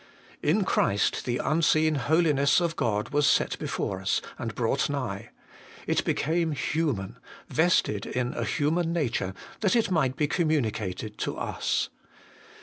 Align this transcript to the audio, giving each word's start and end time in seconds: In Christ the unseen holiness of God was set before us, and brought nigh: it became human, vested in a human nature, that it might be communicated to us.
In 0.41 0.63
Christ 0.63 1.25
the 1.25 1.37
unseen 1.37 1.93
holiness 1.93 2.59
of 2.59 2.75
God 2.75 3.09
was 3.09 3.27
set 3.27 3.59
before 3.59 4.01
us, 4.01 4.19
and 4.39 4.55
brought 4.55 4.89
nigh: 4.89 5.29
it 5.85 6.03
became 6.03 6.53
human, 6.53 7.19
vested 7.49 8.07
in 8.07 8.33
a 8.33 8.43
human 8.43 8.93
nature, 8.93 9.35
that 9.59 9.75
it 9.75 9.91
might 9.91 10.15
be 10.15 10.25
communicated 10.25 11.19
to 11.19 11.37
us. 11.37 11.89